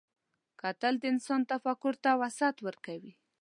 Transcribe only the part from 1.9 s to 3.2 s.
ته وسعت ورکوي